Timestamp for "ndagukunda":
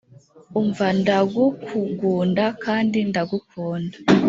3.09-3.95